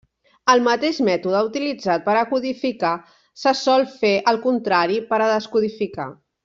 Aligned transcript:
El 0.53 0.61
mateix 0.67 1.01
mètode 1.09 1.41
utilitzat 1.49 2.05
per 2.07 2.15
a 2.21 2.25
codificar 2.33 2.95
se 3.43 3.55
sol 3.63 3.89
fer 4.01 4.15
al 4.33 4.45
contrari 4.49 5.03
per 5.13 5.21
a 5.25 5.33
descodificar. 5.37 6.15